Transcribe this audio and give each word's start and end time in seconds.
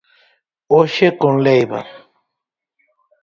Hoxe 0.75 1.07
con 1.21 1.33
Leiva. 1.45 1.81